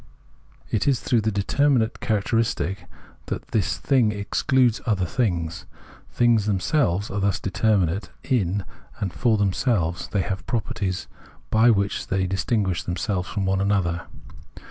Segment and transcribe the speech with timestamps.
[0.71, 2.87] It is through the determinate character istic
[3.27, 5.67] that the thing excludes other things.
[6.09, 8.65] Things themselves are thus determinate in
[8.99, 11.05] and for them selves; they have properties
[11.51, 14.07] by which they distin guish themselves from one another.